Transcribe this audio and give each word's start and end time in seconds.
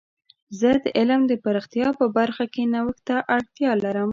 زه 0.59 0.71
د 0.83 0.85
علم 0.97 1.21
د 1.27 1.33
پراختیا 1.43 1.87
په 1.99 2.05
برخه 2.17 2.45
کې 2.53 2.63
نوښت 2.73 3.01
ته 3.07 3.17
اړتیا 3.35 3.71
لرم. 3.83 4.09